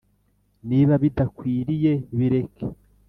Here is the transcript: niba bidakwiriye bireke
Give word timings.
niba 0.69 0.93
bidakwiriye 1.03 1.91
bireke 2.17 2.65